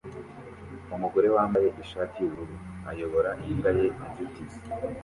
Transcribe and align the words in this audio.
Umugore 0.95 1.27
wambaye 1.35 1.67
ishati 1.83 2.15
yubururu 2.21 2.55
ayobora 2.91 3.31
imbwa 3.49 3.69
ye 3.77 3.85
inzitizi 4.07 4.59